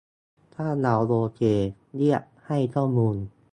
[0.55, 1.41] ถ้าเราโอเค
[1.95, 3.15] เรียก "ให้ข้อมูล"